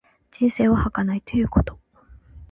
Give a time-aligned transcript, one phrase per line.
[0.31, 1.79] 人生は儚いということ。